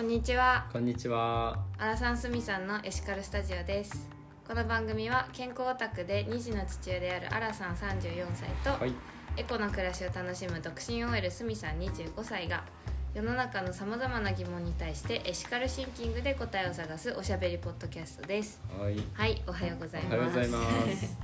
[0.00, 1.58] こんにちはこんにちは。
[1.76, 4.08] アラサンスミさんのエシカルスタジオです
[4.48, 8.94] この番組は健康オタクで2児の父親であるアラさん34歳と、はい。
[9.36, 12.64] エコな暮らしを楽しむ独身 OL スミさん25歳が
[13.12, 18.96] 世の中のさまざまな疑問に対してエシカルシンキングで答えを探すおしゃべりポッドキャストですはい。
[19.12, 20.58] はいおはようございますおはようございま
[20.96, 21.16] す。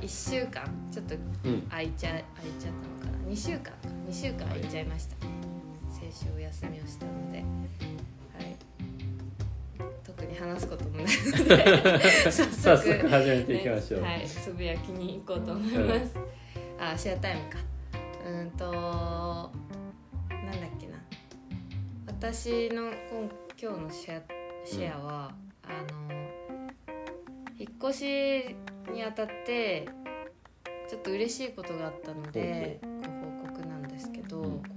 [0.00, 0.68] 1 週間？
[0.90, 1.62] ちょっとうん。
[1.70, 2.24] 空いちゃ空い
[2.58, 3.70] ちゃったのかな？2週間か
[4.08, 5.15] 2週間空いちゃいましたね、先
[6.16, 8.56] 週お休みをしたのではい。
[10.02, 14.00] 特に話すこともないので 早早速始めていきましょう。
[14.00, 16.14] ねはいつぶやきに行こうと思います、
[16.80, 17.58] あシェアタイムか。
[18.24, 18.72] うーんと
[20.30, 20.96] なんだっけな。
[22.06, 24.22] 私の今今日のシェア
[24.64, 26.14] シェアは、あの
[27.58, 28.56] 引っ越し
[28.92, 29.86] にあたって
[30.88, 34.75] ちょっと嬉しいことがあったのでご報告なんですけど、うん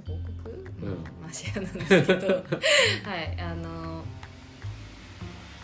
[1.29, 4.03] うんまあシェアなんですけど はいあの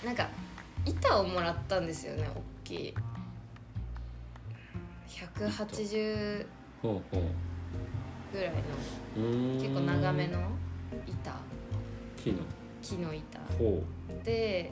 [0.05, 0.29] なんか
[0.85, 2.93] 板をもらったんですよね大きい
[5.07, 6.45] 180
[6.81, 7.23] ほうほう。
[8.33, 9.59] ぐらいの。
[9.61, 10.39] 結構長めの
[11.07, 11.35] 板
[12.17, 12.39] 木の。
[12.81, 14.25] 木の板ほう。
[14.25, 14.71] で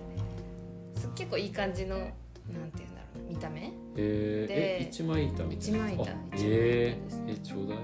[0.96, 2.14] す結構いい感じのなんて
[2.50, 5.90] 言うんだろうな見た目えー、でえ、一枚板みたいな。
[5.90, 7.78] 一枚板あ一枚板ですえー、え、ちょうだい。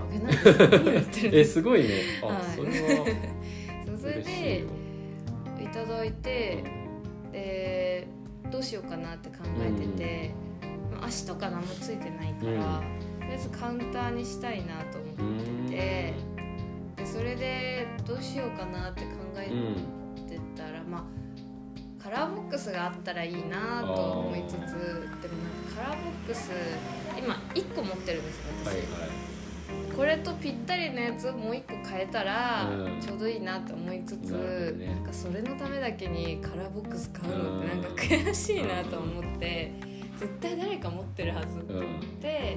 [0.00, 1.88] あげないです何を言ってるんえ、ですすごいね。
[2.22, 3.06] あ、はいそれは
[3.86, 4.66] そうそれ嬉しいでよ。
[5.60, 6.64] いただいて
[7.32, 8.06] で
[8.50, 10.30] どうしようかなって考えてて、
[10.92, 15.14] まあ足とか何もついてないから、うんとりあえずカウンターにしたいなと思っ
[15.68, 16.12] てて、
[16.96, 20.28] でそれでどうしようかなって考えうん。
[20.28, 24.82] てたら、まあカラーボックスがあったらいいなと思いつつでもなんか
[25.76, 26.50] カラーボックス
[27.16, 29.31] 今1個持ってるんですよ私、はいはい。
[29.96, 33.00] これとぴったりのやつをもう1個変えたらうん。
[33.00, 34.86] ちょうどいいなと思いつつ、なるほどね。
[34.86, 39.72] なんかそれのためだけにカラーボックス買うのってなんか悔しいなと思って
[40.18, 42.20] 絶対誰か持ってるはずうん。
[42.20, 42.56] で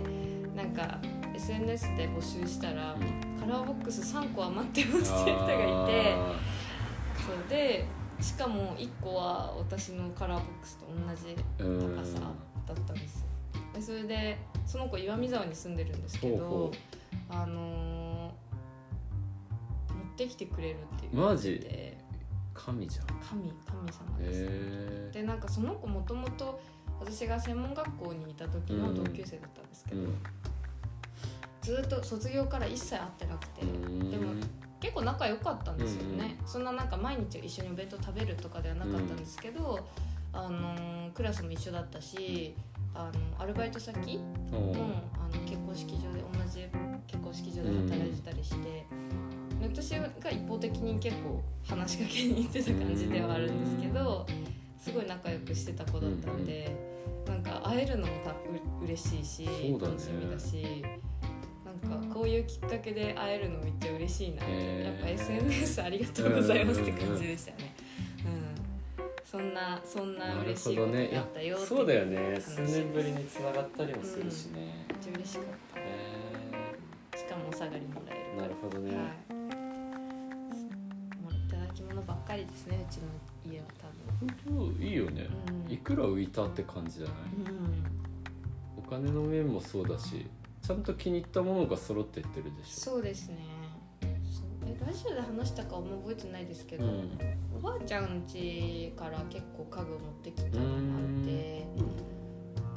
[0.56, 1.00] なんか
[1.36, 3.40] SNS で募集したら、うん。
[3.40, 6.36] カラーボックス3個余ってますっていう人がいてあ
[7.18, 7.86] そうで
[8.22, 11.36] しかも1個は私のカラーボックスと同じ。
[11.58, 12.20] 高さ
[12.68, 13.26] だったんですよ。
[13.74, 16.72] でそれでその子岩見沢に住んでるんですけどほうほ
[17.30, 21.60] あのー持ってきてくれるっていうマジ？
[21.60, 21.98] で
[22.54, 23.06] 神じゃん。
[23.08, 26.62] 神神様です、へでなんかその子もともと
[27.00, 29.90] 私が専門学校にいた時の同級生だったんですえ。
[29.90, 30.16] けど、うん。
[31.62, 34.10] ずっと卒業から一切会ってなくて、うん。
[34.10, 34.34] でも
[34.80, 39.86] 結構仲良かったんですよね、そんななんか毎日一緒にお弁当食べるとかではなかったんですけど、
[40.32, 42.56] あのークラスも一緒だったし
[42.96, 44.20] あのアルバイト先
[44.52, 44.80] おもー
[45.16, 46.66] あの結婚式場で同じ
[47.08, 48.58] 結婚式場で働いてたりして、
[49.60, 54.26] で私が一方的に結構話しかけに行ってた感じではあるんですけど
[54.80, 56.72] すごい仲良くしてた子だったんで、
[57.28, 58.36] なんか会えるのもたう
[58.86, 59.78] 嬉しいし、ね。
[59.80, 60.84] 楽しみだし
[61.66, 64.84] なんかこういうきっかけで会えるのめっちゃ嬉しいなって、へー。
[64.86, 67.75] やっぱ SNS ありがとうございますって感じでしたね。
[69.34, 71.10] うん、そんなそんななる嬉しいことほどね。
[71.10, 72.18] いやがあったよってそうだよね。
[72.36, 74.86] 話数年ぶりに繋がったりもするしね。
[74.90, 75.80] めっちゃ嬉しかった。
[75.80, 75.84] へ
[77.20, 78.96] しかもお下がりもらえーなるほどね。
[78.96, 79.06] はい
[81.24, 83.04] もういただき物ばっかりですねうちの
[83.52, 83.66] 家は
[84.20, 85.28] 本当いいよね。
[85.46, 87.16] 多分いくら浮いたって感じじゃない？
[87.50, 87.86] うん、
[88.78, 90.26] お金の面もそうだし、
[90.62, 93.38] ちゃんと気に入ったものが揃ってってるでしそうですね
[94.86, 96.80] ラジオで話したかはもう覚えてないですけょ。
[96.80, 97.18] ど、うん。
[97.56, 101.68] おばあちゃん家から結構家具を持ってきたのもあって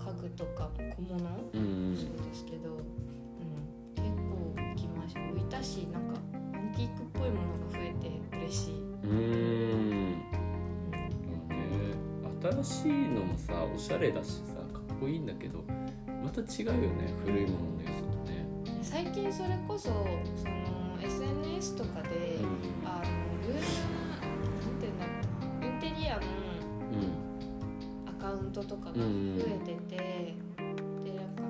[0.06, 2.82] 家具とか小物もうんそうですけど、うん、
[3.94, 6.14] 結構浮きました浮いたしなんか
[6.54, 10.22] アンティークっぽいものが増えて嬉しい、うん。
[12.40, 15.64] 新しいのもさおしゃれだしさかっこいいんだけど
[16.22, 18.46] また違うよね古いものの良さとね。
[18.78, 19.88] うん最近それこそ
[20.36, 20.57] その
[21.58, 23.02] SNS とかで、うんあの
[23.46, 23.60] ルーム
[24.10, 25.60] なんていうんだろう。
[25.60, 28.08] なインテリアのうん。
[28.08, 29.96] アカウントとかが増うんうんえてて、
[31.04, 31.42] でなんか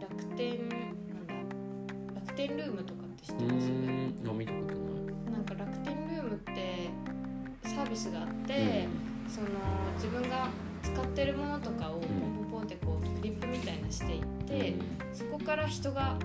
[0.00, 1.34] 楽天なんだ
[2.14, 4.14] 楽天ルームとかって知ってうます、ん。
[4.28, 6.90] あ見たことなんか楽天ルームって
[7.64, 8.86] サービスがあって、
[9.28, 9.46] その
[9.96, 10.48] 自分が
[10.82, 14.74] 使ってるものとかをポンポンポンってこうクリップみたいなしていって、
[15.12, 16.18] そこから人が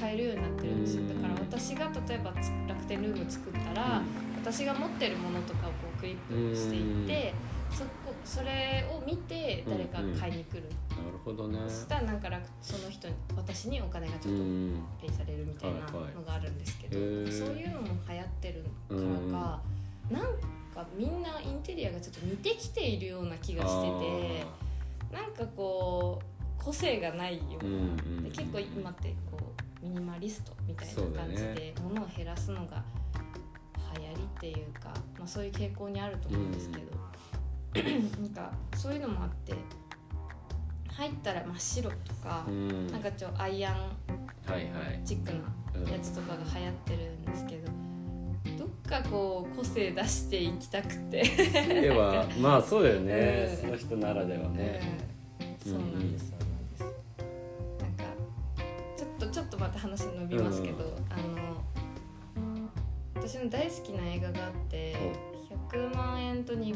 [0.00, 1.08] 買えるようになってるんですよ。
[1.08, 4.02] だから私が例えばつ楽天ルーム作ったら、
[4.40, 7.34] 私が持ってるものとかをこうクリップしていって、
[7.70, 11.58] そこそれを見て誰かが買いに来る、なるほどね。
[11.68, 16.14] そしたらなんか楽その人に私私にお金がちうょっとんペイされるみたいなはいはい。
[16.14, 17.46] のがあるんですけど、へー。
[17.46, 19.00] そういうのも流行ってるから
[19.38, 19.62] か、
[20.10, 20.22] なん
[20.74, 24.46] かみんなインテリアがちょっと似てきているような気がしてて
[25.12, 28.24] なんかこう個性がないような、うんうんうん。
[28.24, 32.82] で結構今ってこうミニマリストみたいな感じで物を減らすのが
[33.96, 36.84] 流行りっていうか、まあ、そういう傾向にあると思うんですけど、
[38.20, 39.54] なんかそういうのもあって
[40.88, 42.86] 入ったら真っ白とかう、ん。
[42.88, 43.96] なんかちょっとアイアン
[45.04, 47.68] チックなやつとかが流行ってるんですけど
[48.58, 53.56] どっかこう個性出していきたくて、ではまあそうだよね、うん。
[53.56, 54.80] その人ならではね、
[55.64, 55.72] うん。
[55.72, 56.39] そうなんですそうなんですなんか
[59.30, 61.60] ちょっとまた話伸びますけど、うんあの
[63.14, 64.96] 私の大好きな映画があって
[65.70, 66.74] 「100万円とに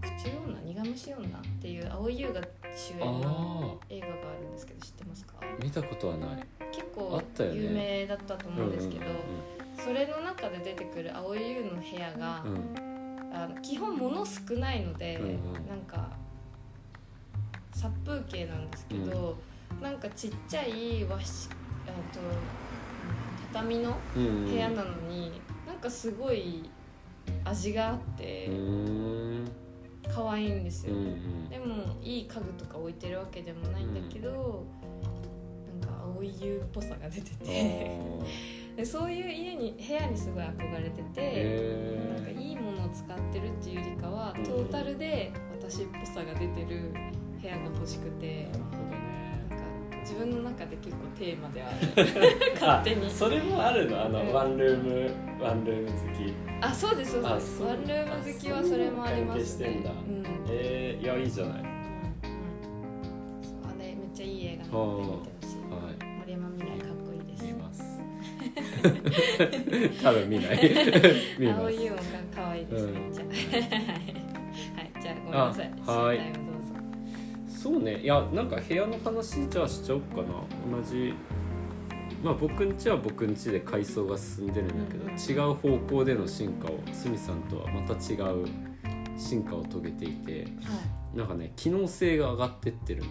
[0.00, 2.40] 口女苦虫女」っていう蒼井優が
[2.74, 5.34] 主演のあ映画があるんですけど知ってますか？
[5.40, 6.46] あ見たことはない。
[6.72, 7.22] 結あ構
[7.54, 9.04] 有名だったと思うんですけど、
[9.76, 12.42] それの中で出てくる蒼井優の部屋が、
[13.34, 16.16] あの基本物少ないので、うなんか
[17.72, 19.36] 殺風景なんですけど、
[19.82, 22.20] なんかちっちゃい和紙あと
[23.52, 26.70] 畳の部屋なのに、なんかすごい
[27.44, 28.50] 味があって
[30.14, 30.94] 可愛いんですよ、
[31.50, 34.64] でもいい家具とか置いてるわけでもないんだけど、
[35.80, 38.22] なんか青い優っぽさが出てあてー。
[38.76, 41.10] でそういう家に部屋にすごい憧れてて。
[41.16, 46.94] へなんかいいものを使ってるっていうよりかはうんトータルで私っぽさが出てる
[47.40, 48.46] 部屋が欲しくて。
[48.46, 49.11] なるほどね
[50.02, 51.76] 自分の中で結構テーマである。
[52.60, 53.06] 勝手に。
[53.06, 54.04] あそれもあるの？
[54.04, 54.32] あの、うん。
[54.32, 56.32] ワンルームワンルーム好き。
[56.60, 57.62] あそうですそうあです。
[57.62, 59.66] ワンルーム好きはそれもありますね。
[59.66, 59.90] 関係してんだ。
[59.90, 60.16] うん。
[60.16, 61.62] うんえー、いやいいじゃない。
[61.62, 61.66] うん。
[63.42, 65.74] そうあれめっちゃいい映画なので見てほしいは
[66.20, 67.46] 森山未来かっこいいですい。
[67.48, 67.82] 見ます。
[70.02, 70.58] 多分見ない。
[71.38, 71.60] 見ます。
[71.60, 72.02] 青いユーモが
[72.34, 72.92] 可愛いです、うん。
[72.94, 73.22] めっちゃ。
[73.24, 73.32] はい。
[75.00, 75.70] じゃあごめんなさい。
[75.86, 76.51] あはい
[77.62, 78.00] そうね。
[78.00, 80.24] いやなんか部屋の話じゃあしちゃおうかな。
[80.76, 81.14] 同じ。
[82.20, 85.10] まあ僕んちは僕んちで改装が進んでるんだけど、うん。
[85.10, 88.46] うん違う方向での進化を鷲見さんとはまた違う
[89.16, 90.80] 進化を遂げていては
[91.14, 93.06] なんかね機能性が上がってってる、い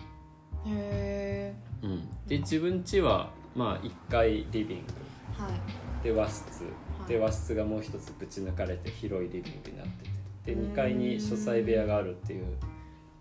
[0.68, 4.94] へうん、で自分ちはまあ1階リビング。
[5.38, 6.04] ーはい。
[6.04, 6.64] で和室。
[6.64, 7.08] はい。
[7.08, 10.04] で和室がもう一つぶち抜かれて広いリビングになって
[10.44, 10.56] て。
[10.56, 12.46] で2階に書斎部屋があるっていう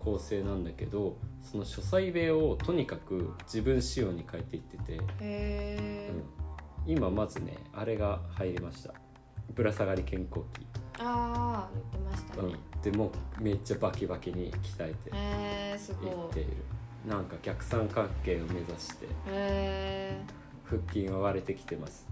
[0.04, 4.98] 構成なんだけどその書斎部屋をとにかく自分仕様に変えていってて、
[6.86, 8.94] うん、今まずねあれが入りました。
[9.54, 10.64] ぶら下がり健康器、
[11.00, 13.10] ああ言ってましたね、うん、でも
[13.40, 16.08] うめっちゃバキバキに鍛えてい。
[16.08, 16.50] いっている。
[17.08, 19.06] なんか逆三角形を目指して。
[19.26, 20.22] へ
[20.64, 22.06] 腹筋は割れてきてます。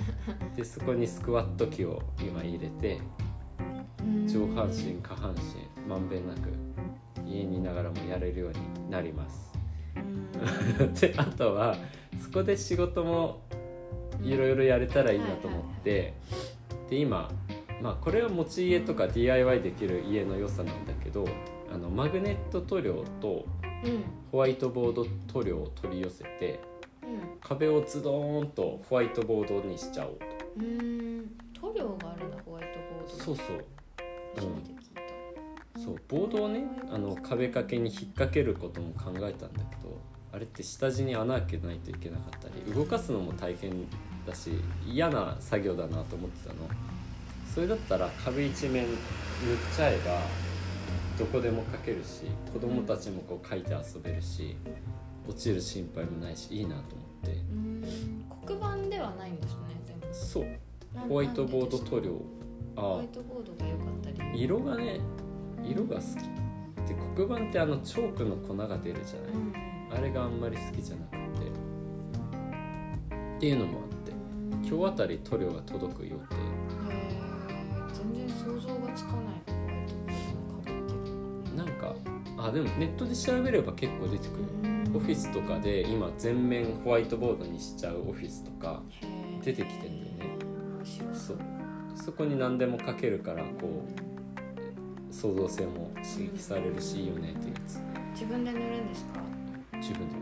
[0.56, 3.00] でそこにスクワット機を今入れて
[4.02, 6.73] え上半身下半身まんべんなく
[7.38, 9.52] 家にいながらもやれるようになります。
[11.00, 11.76] であとは
[12.20, 13.40] そこで仕事も
[14.22, 16.14] いろいろやれたらいいなと思って
[16.90, 17.30] で今
[17.80, 21.24] まあこれは持ち家とか DIY できる家の良さなんだけど
[21.72, 23.46] あのマグネット塗料と
[24.32, 26.60] ホワイトボード塗料を取り寄せて
[27.04, 27.38] うん。
[27.40, 30.24] 壁をズドーンとホワイトボードにしちゃおうと。
[30.56, 31.30] うーん。
[31.52, 33.64] 塗料があるんだホワイトボードそうそう。
[34.34, 34.82] 初めて聞いた、
[35.84, 40.00] そうボードをねあの壁掛けに引っ掛けることも考えたんだけど
[40.32, 43.86] あれって下地に穴開けないといけなかったり動かすのも大変
[44.26, 44.50] だし
[44.86, 46.60] 嫌な作業だなと思ってたの。
[47.54, 48.96] それだったら壁一面塗っ
[49.76, 50.18] ちゃえば
[51.16, 52.22] どこでも描けるし
[52.52, 54.56] 子供たちもこう描いて遊べるし
[55.28, 57.36] 落ちる心配もないしいいなと思って。
[58.44, 60.46] 黒板ではないんですねでもそう。
[61.08, 62.02] ホワイトボード塗料。
[62.02, 62.10] です
[62.74, 64.42] かホあワイトボードが良かったり。
[64.42, 64.98] 色がね
[65.68, 66.04] 色が好き
[66.88, 69.32] で黒板ってあのチョークの粉が出るじゃない？
[69.32, 69.52] うん。
[69.96, 71.16] あれがあんまり好きじゃなくて。
[73.36, 74.12] っていうのもあって
[74.68, 76.36] 今日あたり塗料が届く予定。
[77.92, 79.24] 全然想像がつかない。
[81.56, 81.94] なんか
[82.38, 84.44] あでもネットで調べれば結構出てくる。
[84.94, 88.82] オフィスとかで今全面ホワイトボードにしちゃうオフィスとか
[89.42, 90.38] 出てきてんだよね。
[91.12, 91.38] そう。
[91.96, 94.13] そこに何でも書けるからこう
[95.24, 97.80] 創造性も刺激されるしいいよねっていうやつ。
[98.12, 99.20] 自分で塗るんですか？
[99.78, 100.14] 自分で。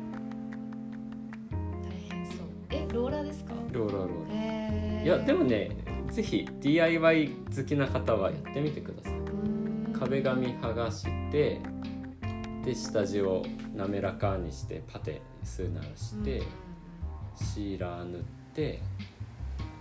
[1.82, 2.36] 大変そう。
[2.70, 3.52] えローラーですか？
[3.72, 4.36] ローラーローラー。
[4.36, 5.70] へえいやでもね
[6.08, 9.12] ぜひ DIY 好きな方はやってみてください。
[9.98, 11.60] 壁紙剥がして
[12.64, 13.42] で下地を
[13.74, 16.44] 滑らかにしてパテ数ならして、
[17.34, 18.22] シーラー塗っ
[18.54, 18.80] て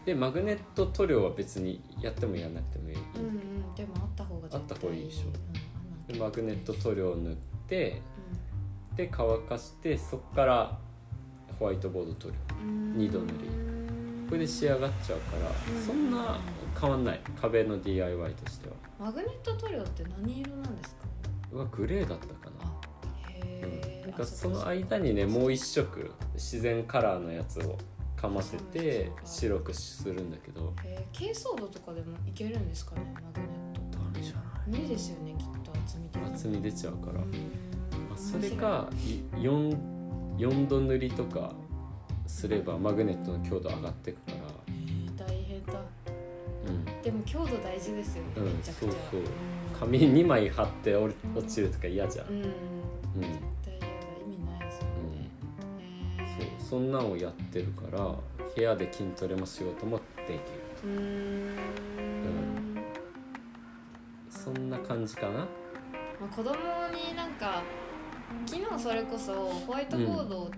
[0.06, 5.28] でマグネット塗料は別にやってもやんなくてもいい、うんうんでもあった方があった方がいいでしょ。
[5.28, 7.36] うんでマグネット塗料塗っ
[7.68, 8.02] て
[8.98, 10.78] で乾かしてそこから
[11.58, 13.34] ホワイトボード塗料うん二度塗り。
[14.28, 15.86] これで仕上がっちゃうから、うん。
[15.86, 16.40] そんな
[16.80, 17.20] 変わんない。
[17.42, 18.76] 壁の DIY としては。
[18.98, 21.06] マグネット塗料って何色なんですか？
[21.52, 23.30] うわグレーだったかな。
[23.30, 24.26] へえなんか。
[24.26, 27.78] その間にねもう一色自然カラーのやつを
[28.22, 30.74] かませて白くするんだけど。
[30.84, 34.70] へえ珪藻土とかでもいけるんですかねマグネットダメじゃない？
[34.70, 38.14] 無理ですよねきっと厚み的に厚み出ちゃうから、まうん。
[38.14, 38.90] あ、それか
[39.38, 39.78] 4,
[40.38, 41.54] 4度塗りとか
[42.28, 44.32] すればマグネットの強度上がってくか
[45.18, 45.26] ら。
[45.26, 45.74] 大変だ。
[46.68, 46.86] うん。
[47.02, 48.92] でも強度大事ですよね、うんめちゃくちゃ。
[48.92, 49.20] そうそう。
[49.22, 49.28] うん
[49.82, 51.12] 紙2枚貼って落
[51.48, 52.36] ちるとか嫌じゃん、うん。
[52.36, 52.52] うん
[56.72, 58.16] そんなんをやってるから
[58.56, 60.40] 部屋で筋トレも仕事もできる。
[60.86, 61.58] うーん。
[64.30, 65.40] そんな感じかな？
[65.40, 65.48] ま
[66.22, 67.62] あ、子供になんか
[68.46, 70.52] 昨日それこそホワイトボードを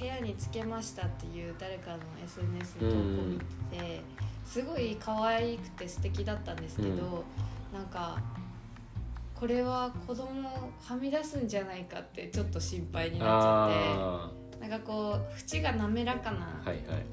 [0.00, 3.44] 部屋につけましたっていう誰かの SNS の投稿を見て
[3.78, 4.02] て、
[4.44, 7.78] すごい可愛くて素敵だったんですけど、うん。
[7.78, 8.20] なんか
[9.36, 16.62] これは子供はみ出すんじゃないかってちょっと心配になっちゃあってなんかこう縁が滑らかな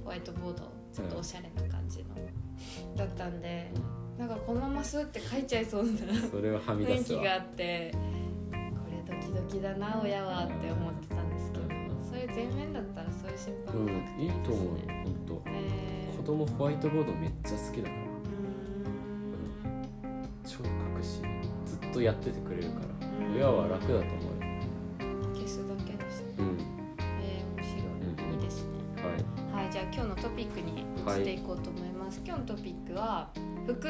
[0.04, 2.16] ホワイトボードちょっとおしゃれな感じの、
[2.96, 3.72] だったんで
[4.18, 5.90] なんかこのままスーって書いちゃいそうな
[6.30, 7.92] それははみ出雰囲気があって
[8.52, 8.58] こ
[9.10, 11.80] れドキドキだな親はって思ってたんですけど、うん
[12.10, 16.18] そういう全面だったらそういう心配うもなくてんいいと思う本当え。
[16.18, 17.96] 子供ホワイトボードめっちゃ好きだから。
[20.44, 21.22] 超書くし。
[21.66, 23.08] ずっとやっててくれるから。
[23.08, 23.36] うん。
[23.36, 24.29] 親は楽だと思う
[31.50, 33.32] こうと思います、今日のトピックは
[33.66, 33.82] 服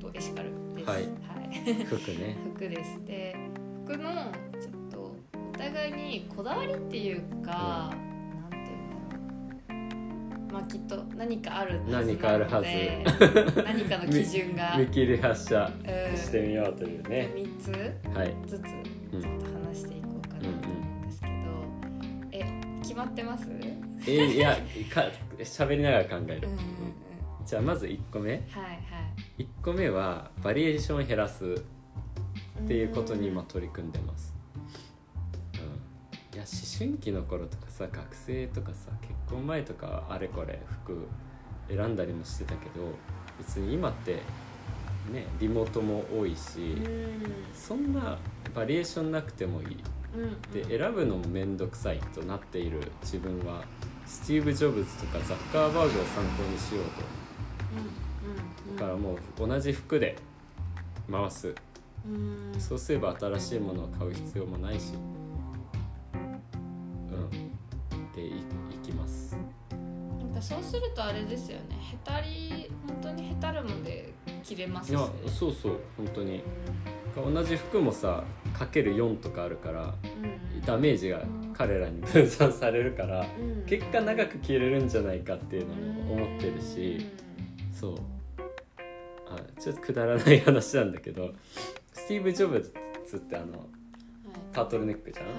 [0.00, 0.88] とエシカルです。
[0.88, 1.02] はい。
[1.02, 1.08] は
[1.52, 1.84] い。
[1.84, 2.36] 服ね。
[2.54, 3.04] 服です。
[3.04, 3.36] で
[3.84, 4.10] 服の
[4.58, 5.14] ちょっと
[5.52, 7.94] お互いにこだわりっていうか、
[8.40, 8.60] なんてい
[9.74, 9.88] うん
[10.30, 10.52] だろう。
[10.54, 12.68] まあきっと何かある何かあるはず。
[13.62, 14.76] 何かの基準が。
[14.80, 15.70] 見切り発車
[16.10, 17.28] うんしてみようというね。
[17.36, 18.34] 3つはい。
[18.46, 18.62] ずつ
[19.12, 21.32] うんちょっと話していこうかなと思うんですけど、
[22.32, 22.44] え
[22.80, 23.46] 決まってます？
[23.50, 24.56] うんうんえーいや
[24.92, 25.04] か
[25.40, 26.81] 喋りながら考える、うん
[27.44, 28.32] じゃあまず1個目。
[28.32, 28.40] はいは
[29.38, 29.42] い。
[29.42, 31.64] 1個目はバリエーションを減らす
[32.64, 34.34] っていうことに今取り組んでます、
[35.54, 36.46] うん、いや思
[36.78, 41.08] 春期の頃とかさ学生とかさ結婚前とかあれこれ服
[41.68, 42.82] 選んだりもしてたけど
[43.38, 44.20] 別に今って
[45.10, 47.24] ねリモートも多いし、うん。
[47.54, 48.18] そんな
[48.54, 49.76] バリエーションなくてもいい。
[50.14, 53.64] うんで選ぶのも面倒くさいとなっている自分は
[54.04, 57.21] スティーブ・ジョブズとかザッカーバーグを参考にしようとうんうん
[58.76, 60.16] だからもう同じ服で
[61.10, 61.54] 回す。
[62.06, 62.54] うん。
[62.58, 64.94] そうすれば新しいものを買う必要もないし。
[67.10, 67.30] うん。
[68.14, 68.32] でいい
[68.82, 69.36] きます。
[70.20, 71.76] なんかそうするとあれですよね。
[71.92, 74.12] へたり本当にへたるまで
[74.42, 76.42] 切れますいやしねそうそう本当に。
[77.14, 78.24] 同じ服もさ
[78.58, 80.60] かける4とかあるからうん。
[80.62, 81.20] ダメージが
[81.52, 83.66] 彼らに分散されるからうん。
[83.66, 87.06] 結果長く着れるんじゃないかっていうのも思ってるし
[87.72, 87.94] そう。
[87.96, 87.98] あ
[89.62, 91.32] ちょっとくだらない話なんだけど
[91.92, 92.72] スティーブ・ジョブ
[93.06, 93.64] ズってあのうんはい。
[94.52, 95.32] タートルネックじゃん、は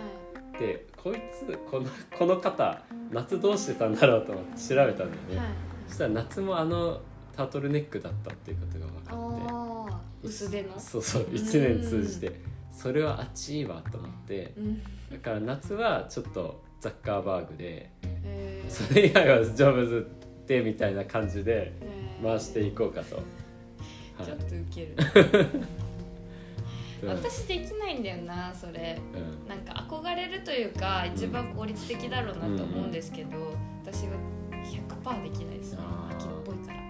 [0.58, 0.60] い。
[0.60, 5.48] でこいつこのこの方夏どうしてたんだろうと思って調べたんだよね、はい。
[5.88, 7.02] そしたら夏もあの
[7.36, 10.70] タートルネックだったっていうことが分かああ薄手の？
[10.70, 12.40] ってそうそう1年通じて。
[12.72, 14.54] それはあっちいいわと思って。
[14.58, 14.84] うん。
[15.12, 18.72] だから夏はちょっとザッカーバーグでえー。
[18.72, 20.08] それ以外はジョブズ
[20.42, 22.24] ってみたいな感じでえー。
[22.24, 23.26] 回していこうかと、はい
[24.24, 24.96] ちょっとウケる
[27.04, 27.10] うん。
[27.10, 29.00] 私できないんだよなそれ。
[29.14, 29.48] うん。
[29.48, 33.38] なんか憧れるというか一番効率的だろうなと思うんですけど、
[33.84, 34.14] 私は
[35.04, 35.74] 100%できないです。
[35.74, 35.80] ね
[36.12, 36.84] 秋っぽいから。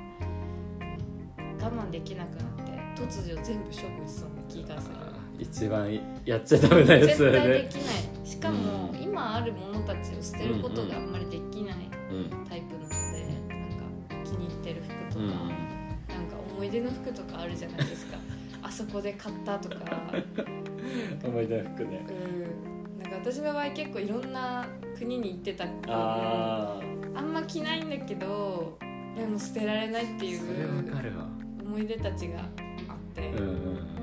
[1.63, 4.95] 我慢できなくなって突如全部処分しそうな気がする。
[5.39, 5.91] 一番
[6.25, 8.27] やっちゃダメなやつ絶対でねきない。
[8.27, 9.01] しかも、うん。
[9.01, 11.75] 今あるものたちを捨てることがあんまりできない
[12.11, 12.45] うん。
[12.47, 13.83] タイプなので、なんか
[14.23, 15.25] 気に入ってる服とか
[16.63, 18.17] 思い出の服とかあるじゃないですか。
[18.63, 19.75] あそこで買ったとか。
[21.25, 22.05] 思い出の服ね。
[22.07, 23.03] うん。
[23.03, 24.65] なんか私の場合結構いろんな
[24.97, 25.65] 国に行ってた。
[25.87, 26.79] あ
[27.15, 28.77] あんま着ないんだけど
[29.15, 30.41] でも捨てられないっていう
[31.65, 32.47] 思い出たちがあっ
[33.13, 33.93] て、うんうん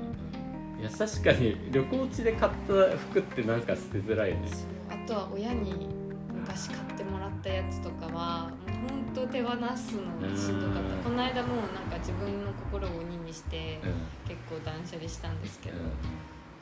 [0.78, 4.48] いや確かに旅行地で買った服ってなんか捨てづらいよね。
[4.88, 5.88] あとは親に
[6.32, 8.52] 昔買ってもらっったやつとかは
[8.90, 10.94] もうほんと手放すのしんどかった。
[10.94, 11.02] うん。
[11.04, 15.80] この間もうなんか自分の心を鬼にしてう結構断捨離したんですけど、ん。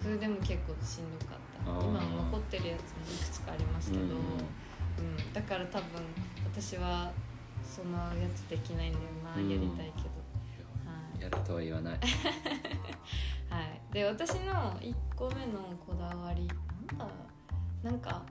[0.03, 1.71] それでも結構しんどかった。
[1.71, 4.15] 今も残ってるやつもいくつかありますけど、うんうん
[5.33, 6.03] だから多分
[6.53, 7.13] 私は
[7.63, 10.09] そのやつできないんだよな、うんやりたいけど。
[10.87, 11.99] はいやるとは言わない。
[13.51, 16.47] はい、で私の1個目のこだわり
[16.97, 17.09] なんだ
[17.83, 18.23] なんか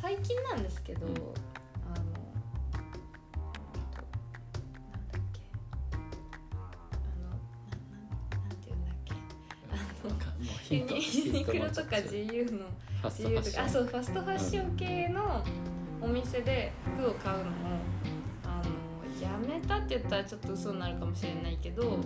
[0.00, 1.12] 最近なんですけど、うん。
[1.14, 2.25] あの
[10.70, 12.66] ユニクロとか GU の
[13.02, 15.44] GU とかあそうファストファッション系の
[16.00, 17.46] お店で服を買うのを
[18.44, 21.98] あのやめたって言ったらちょっと嘘になるかもしれないけど、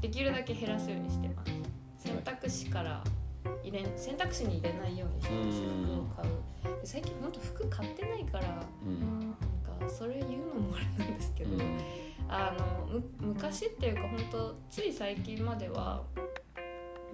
[0.00, 1.52] できるだけ減らすようにしてます。
[1.98, 3.02] 選択肢から
[3.62, 5.58] 入れん選択肢に入れないようにしてます。
[5.58, 5.84] うん。
[5.84, 6.30] 服を買
[6.76, 6.80] う。
[6.80, 9.20] で最近ほんと服買ってないからうん。
[9.20, 11.60] なんかそれ言うのもあれなんですけど、うん。
[12.28, 16.02] あのむ昔っていうか本当つい最近までは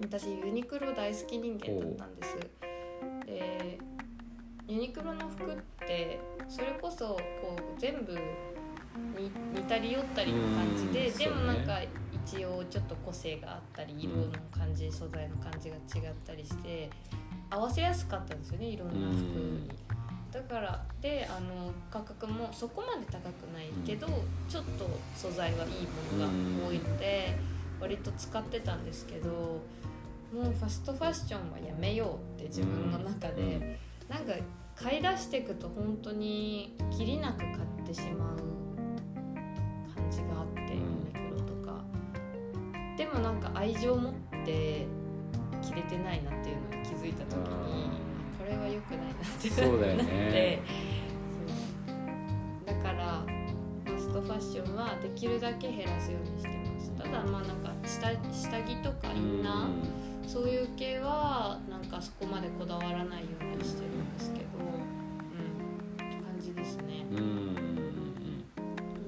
[0.01, 2.37] 私ユニクロ大好き人間だったんです。
[3.25, 3.77] で
[4.67, 5.55] ユニクロの服っ
[5.87, 11.79] てそれこそこう全部に似たり寄ったりの感じでうんでもなんか
[12.25, 16.89] 一応ちょっと個性があったり色の感じ素材の感じが違ったりして
[17.49, 19.69] 合わせやすかったんですよねいろんな服に。
[20.31, 24.07] だからであの価格もそこまで高くないけど、
[24.47, 25.71] ちょっと素材はいい
[26.13, 27.35] ものが多いので、
[27.81, 29.61] 割と使ってたんですけど
[30.33, 33.77] もうファストファッションはやめようって自分の中で、うん。
[34.07, 34.33] なんか
[34.75, 37.51] 買い出していくと本当にきりなく買っ
[37.85, 38.37] てしまう
[39.95, 41.83] 感じがあって、うんユニクロとか。
[42.97, 44.13] でもなんか愛情持っ
[44.45, 44.87] て
[45.61, 47.89] 着れてないなっていうのに気づいた時に
[48.37, 50.03] これは良くないなってそうだよね。
[50.03, 50.61] なって
[52.65, 53.23] だから
[53.85, 56.91] ファストファッションはできるだけ減らすようにしてます。
[56.91, 59.67] ただまあなんか下下着とかインナー、
[60.31, 67.03] そういう系はなんかそこまでこだわらないようにしてるんですけどうんって感じですね。
[67.09, 67.27] うんうんうん。
[67.27, 67.55] うん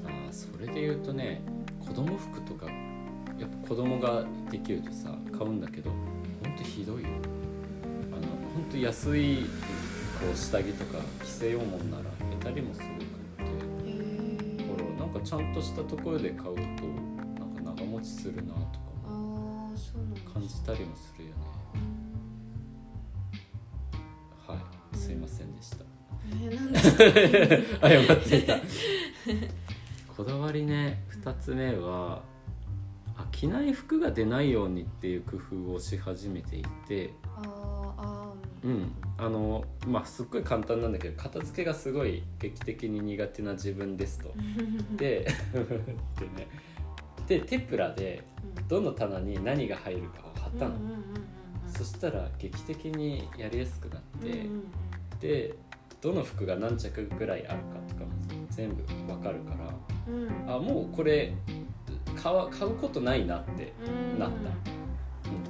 [0.03, 1.43] あーそれで言うとね
[1.79, 2.65] 子供服とか
[3.39, 5.95] やっぱ子供ができるとさ買うんだけどほ
[6.49, 7.09] んとひどいよ。
[8.11, 8.21] あの
[8.55, 9.43] ほんと安い
[10.19, 12.03] こう下着とか着せようもんなら
[12.41, 12.95] 下手りもすごくっ
[13.45, 13.95] てへ
[14.55, 18.90] えだからなんかちゃんとしたところで買うとなんか長持ちするなとか
[20.41, 21.35] 感じたりもするよね。
[24.47, 24.97] はい。
[24.97, 25.77] すいませんでした。
[27.87, 28.57] 謝っていた
[30.15, 32.21] こだわりね2つ目は
[33.17, 37.13] あ着ない服が出ないようにっていう工夫をし始めていて
[38.63, 38.91] うん。
[39.17, 44.33] あのまあすっごい簡単なんだけど片付けがすごい劇的に苦手な自分ですと。
[44.97, 46.47] で でね。
[47.27, 48.23] でテプラで
[48.67, 50.75] どの棚に何が入るかを貼ったの、
[51.67, 54.47] そしたら劇的にやりやすくなって、
[55.19, 55.55] で
[56.01, 58.11] どの服が何着ぐらいあるかとかも
[58.49, 59.51] 全部わかるか
[60.47, 61.33] らあもうこれ
[62.15, 64.19] 買わ買うことないなって、うん。
[64.19, 64.35] なった。
[64.35, 64.41] うん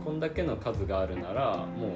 [0.03, 1.91] こんだけの数があるならもう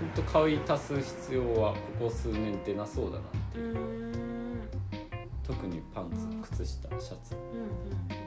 [0.00, 4.60] ほんと買い足す必要はここ数年ってなそうだなってういう、ん。
[5.42, 6.10] 特にパン
[6.42, 7.34] ツ靴下シャツ。
[7.34, 8.23] うん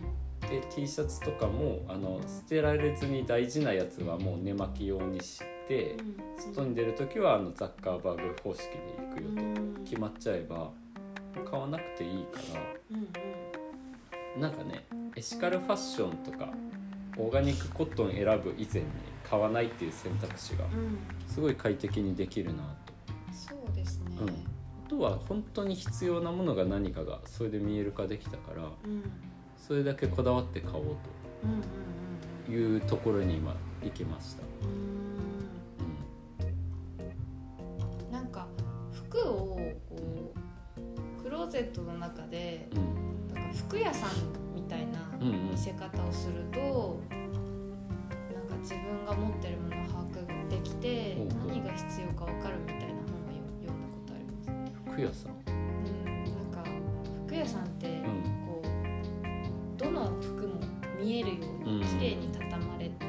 [0.50, 5.98] で T シャツとかもあの捨てられずに大事なやつはもう寝巻き用にして
[6.38, 9.42] 外に出る時はあのザッカーバーグ方式で行くよと。
[9.42, 10.70] うん決まっちゃえば
[11.50, 12.62] 買わなくていいから。
[12.92, 13.08] うん
[14.42, 16.50] なんかねエシカルファッションとか
[17.18, 18.88] オーガニックコットン選ぶ以前に
[19.28, 20.66] 買わないっていう選択肢が
[21.26, 22.94] すごい快適にできるなと。
[23.34, 24.16] そうですね。
[24.22, 24.30] うん。
[24.30, 29.04] あとは本当に必要なものが何かがそれで見える化できたからうん
[29.68, 30.82] それだけこだわって買おう
[31.44, 31.64] うんうんうん
[32.46, 33.54] というところに今
[33.84, 34.70] 行きました、うん
[38.10, 38.48] うなんか
[38.94, 39.34] 服を
[39.90, 40.34] こ
[41.20, 43.34] うクローゼットの中でんうん。
[43.36, 44.12] なんか服屋さん
[44.56, 45.52] みたいなうんうん。
[45.52, 47.02] 見せ方をすると、
[48.34, 54.50] なんか自分が持ってるものを把握できて何が必要か分かるみたいな本を読んだことあります？
[54.94, 55.32] 服屋さん？
[55.48, 55.52] う
[56.10, 56.64] ん、なんか
[57.28, 58.37] 服屋さんってうん
[59.78, 60.60] どの服も
[61.00, 61.36] 見えるよ
[61.66, 63.06] うに綺麗に畳まれて、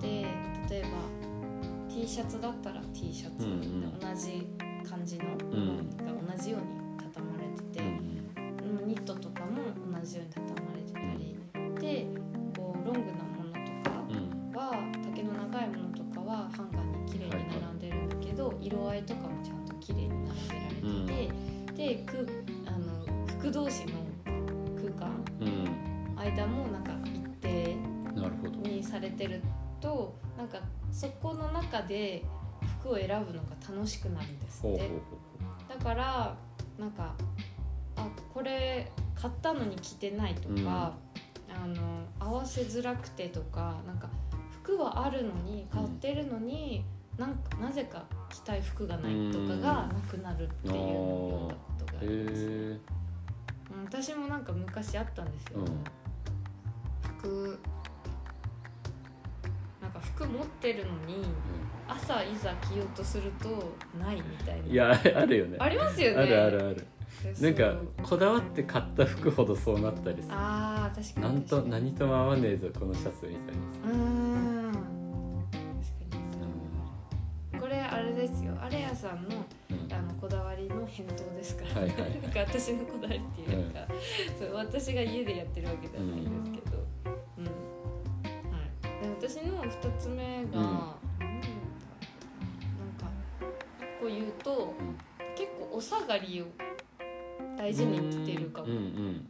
[0.00, 0.26] で
[0.68, 0.88] 例えば
[1.92, 4.48] T シャツだったら T シャツ、同じ
[4.88, 5.36] 感じのも
[5.76, 6.79] のが同じように
[31.00, 32.22] そこの中で
[32.80, 34.90] 服を選ぶのが楽しくなるんですって。
[35.66, 36.36] だから
[36.78, 37.14] なんか
[37.96, 40.92] あこれ買ったのに着てないとか、
[41.48, 44.10] あの合わせづらくてとかなんか
[44.62, 46.84] 服はあるのに買ってるのに、
[47.16, 52.78] なんかなぜか着たい服がないとかがなくなるっていうのを読んだことがあへります、え
[53.72, 55.84] うん私もなんか昔あったんですよ、うん。
[57.18, 57.58] 服
[60.00, 61.24] か服持ってるのに
[61.88, 63.48] 朝いざ着ようとすると
[63.98, 64.66] ないみたいな。
[64.66, 65.56] いやあるよね。
[65.58, 66.22] ありますよね。
[66.22, 66.86] あるあるある。
[67.38, 70.34] でなんかこだわって買った服ほどそうなったりする。
[70.34, 73.96] あー確かになんと何とも合わねえぞこのシャツみたいなうー
[74.70, 74.72] ん。
[75.50, 78.54] 確かにこれあれですよ。
[78.60, 79.36] アレアさんの
[79.70, 79.92] うん。
[79.92, 83.80] あのこだわりの返答ですから、はいはいなんか私のこだわりっていうか、
[84.38, 86.79] そう私が家でやってるわけではないんですけど、
[89.30, 90.64] 私の2つ目が、うん。
[90.64, 90.96] なんか
[94.00, 94.96] こう言うと、うん。
[95.36, 96.46] 結構お下がりを
[97.56, 99.26] 大事に着てるかも、うんうん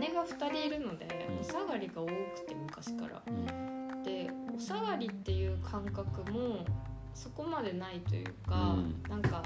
[0.00, 1.40] 姉が2人いるので、うん。
[1.40, 2.12] お下がりが多く
[2.46, 3.22] て昔から。
[3.26, 4.02] うん。
[4.02, 6.66] でお下がりっていう感覚も
[7.14, 9.02] そこまでないというか、うん。
[9.08, 9.42] なんか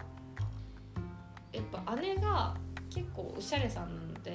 [1.52, 2.56] やっぱ姉が
[2.90, 4.34] 結構おしゃれさんなので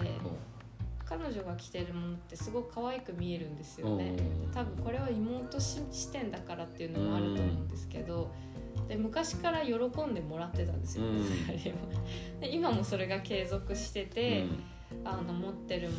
[1.17, 4.15] 彼女が着てるものってすごく可愛く見えるんですよね。
[4.17, 8.31] うん多分これは妹し視点だからっていうのもあると思うんですけど
[8.87, 11.23] で昔から喜んでもらってたんですよ、うん。
[12.51, 14.45] 今もそれが継続してて、
[15.03, 15.95] あの持ってるも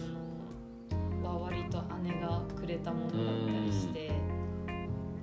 [1.22, 4.10] のは割と姉がくれたものだったりして、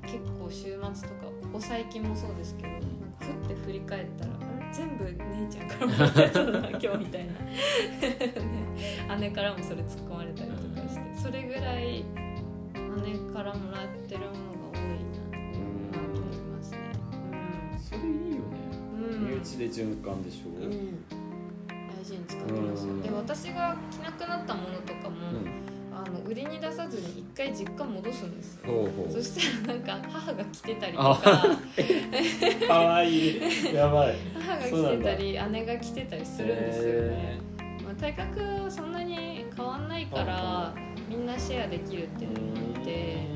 [0.03, 2.85] 結構週末とかここ最近もそうですけど、なんか
[3.19, 4.31] ふって振り返ったら
[4.73, 9.17] 全部姉ちゃんからもらった今日みたいな、 ね。
[9.19, 11.01] 姉からもそれ突っ込まれたりとかして。
[11.21, 12.03] それぐらい
[12.73, 16.77] 姉からもらってるものが多いうんなと思いますね。
[17.77, 18.41] それいいよね。
[18.95, 20.49] うん、うん身内で循環でしょ。
[20.49, 22.93] うん、大事に使ってますよ。
[22.93, 23.01] うん。
[23.01, 25.15] で私が着なくなったものとかも、
[25.93, 28.61] あの売りに出さずに一回実家戻すんですよ。
[29.11, 31.45] そうしたらなんか母が着てたりとあか
[32.67, 33.41] かわいい。
[33.73, 34.15] やばい。
[34.30, 34.30] 母
[34.61, 37.39] が着てたり姉が着てたりするんですよね、
[37.83, 40.73] まあ、体格はそんなに変わんないから
[41.09, 43.27] みんなシェアできるっていうのもあって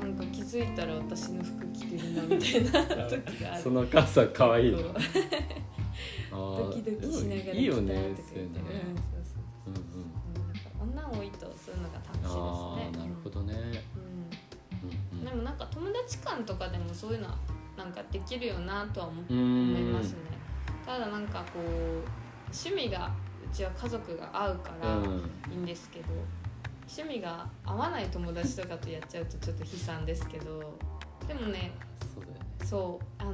[0.00, 3.62] なんか気づいたら私の服着てるなみたいな 時がある。
[3.62, 4.82] そのお母さんかわいいそう。
[4.82, 4.88] な
[6.30, 8.60] あードキドキしながらいいよね着たいいうのね。
[8.86, 9.78] うんそうそううんう。
[9.78, 10.92] んうん。
[10.92, 13.02] なんか女多いとそういうのが楽しいですね。
[13.02, 13.54] なるほどね。
[15.12, 15.24] うん。
[15.24, 17.36] でもなんか友達間とかでもそういうのは
[17.76, 20.37] なんかできるよなとは思いますね
[20.88, 21.66] ただなんかこう
[22.50, 23.10] 趣味が
[23.44, 25.30] うちは家族が合うからうん。
[25.52, 26.06] いいんですけど、
[26.90, 30.78] 趣味が合わない友達とかとやっちゃうとちょっと悲惨ですけど
[31.26, 31.72] でもね
[32.14, 32.46] そうだよね。
[32.64, 33.32] そうあの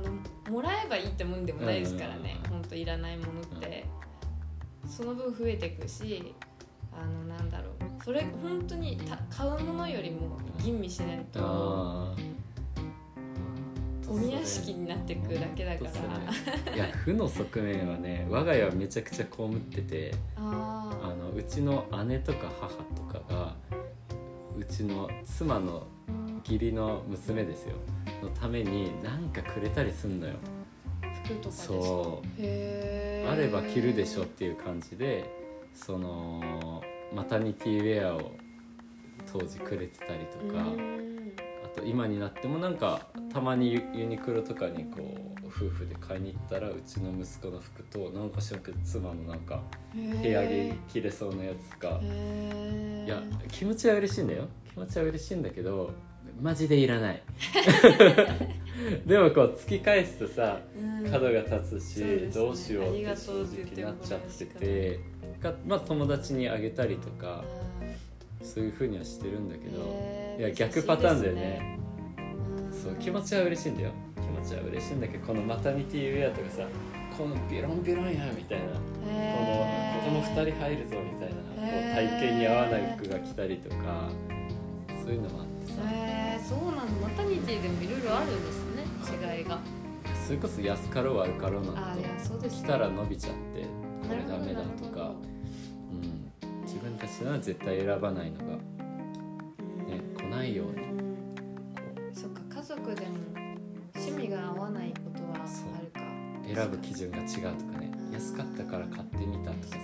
[0.50, 2.40] もらえばいいってもんでもないですからね。
[2.46, 2.50] うん。
[2.50, 3.86] ほんといらないものって、
[4.88, 6.34] その分増えていくし
[6.92, 8.04] あのなんだろう。
[8.04, 12.16] それ本当にた買うものよりも吟味しないと
[14.06, 15.84] あゴミ屋敷になっていくだけだか
[16.66, 16.74] ら。
[16.74, 23.56] いや負の側面はね我が家はめちゃくちゃ被っててああのうちの姉とか母とかが
[24.56, 25.86] うちの妻の
[26.44, 27.74] 義理の娘ですよ。
[28.22, 30.34] のために何かくれたりすんのよ。
[31.02, 32.40] ー服とかそう。
[32.40, 35.30] あれば着るでしょっていう感じで
[35.74, 36.82] その
[37.14, 38.32] マタニティウェアを
[39.32, 40.64] 当時くれてたりとか
[41.74, 45.00] と今になってもなんかたまにユユニクロとかにこ
[45.42, 49.62] う夫婦で買いに行ったらうちの息子の服となんかしらんけど妻のなんか
[49.94, 53.06] 部屋着着れそうなやつがへー。
[53.06, 54.48] いや気持ちは嬉しいんだよ。
[54.72, 55.92] 気持ちは嬉しいんだけど
[56.40, 57.22] マジでいらない。
[59.06, 61.10] でもこう突き返すとさうん。
[61.10, 62.16] 角が立つし、ね。
[62.34, 65.00] どうしようあって正直なっちゃってて
[65.40, 69.76] かまあ友達にあげたりとかあそういうふうにはしてるんだけー。
[69.76, 71.78] どいや逆パターンだよね。
[72.72, 73.90] そう気持ちは嬉しいんだよ。
[74.16, 76.62] 気持ちは嬉しいんだけどこのマタニティウェアとかさ
[77.16, 78.66] このビロンビロンやみたいな。
[78.66, 80.04] このへー。
[80.04, 81.94] 子供2人入るぞみたいなこうへー。
[81.94, 83.76] 体型に合わない服が着たりとか
[85.04, 85.80] そういうのもあってさ。
[85.90, 88.84] へえそうなのマタニティでもいろいろあるんですね
[89.38, 89.58] 違いが。
[90.26, 92.04] それこそ安かろう悪かろうなんて。
[92.48, 93.62] 着たら伸びちゃって
[94.06, 95.12] これダメだとか、
[95.90, 98.58] うん、自分たちなら絶対選ばないのが
[100.44, 103.16] ないようにそっか家族でも
[103.94, 106.00] 趣味が合わないことはあるか。
[106.42, 107.24] う選ぶ基準が違う
[107.57, 107.90] とかね。
[108.09, 108.12] うん。
[108.12, 109.78] 安かったから買ってみたとかさ。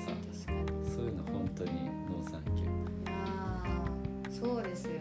[0.85, 1.71] そういうの本当に
[2.11, 2.69] ノーサンキュー。
[3.07, 5.01] ああそうですよね。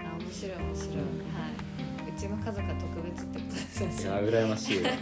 [0.00, 2.10] あ面白い面白い、はい。
[2.10, 5.00] うちの家族は特別ってことですいよや羨ましいわ、 はい、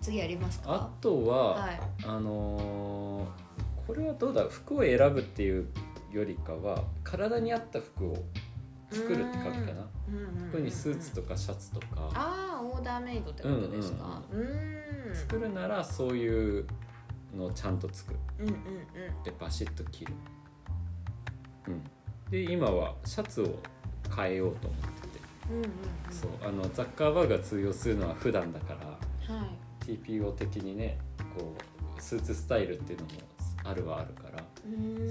[0.00, 0.74] 次やりますか？
[0.74, 1.80] あとは、はい。
[2.06, 3.51] あのー
[3.86, 4.44] これはどうだ？
[4.48, 5.66] 服を選ぶっていう
[6.12, 8.16] よりかは体に合った服を
[8.90, 9.88] 作るって感じかな。
[10.08, 10.16] うん。
[10.16, 12.10] うんうんうん服にスーツとかシャツとか。
[12.14, 15.16] ああオーダーメイドってことですかうーん。
[15.16, 16.66] 作るならそういう
[17.34, 18.18] のをちゃんと作る。
[18.40, 19.22] うんうんうん。
[19.24, 20.12] でバシッと着る、
[21.68, 21.82] うん、
[22.30, 23.58] で今はシャツを
[24.14, 25.20] 変えようと思ってて。
[25.50, 25.70] うんうんうん。
[26.10, 26.30] そう。
[26.46, 29.58] あのザッカーバーグが通用するのは普段だからはい。
[29.84, 30.98] TPO 的にね
[31.36, 31.56] こ
[31.98, 33.10] うスーツスタイルっていうのも
[33.64, 34.42] あるはあるから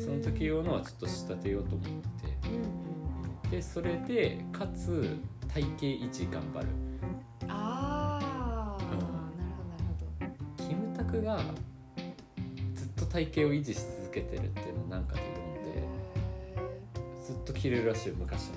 [0.03, 2.61] その時用のはちょっと仕立てようと思ってうんうん
[3.49, 5.17] てでそれでかつ
[5.53, 6.67] 体型維持頑張る。
[7.43, 8.89] うんああ、うん。
[8.89, 9.07] なるほ
[9.99, 10.67] どなるほど。
[10.69, 11.37] キムタクが
[12.73, 18.53] ずっと体型を維持し続けてるっていうのをなんかで読んでずっと着れるらしいよ昔の。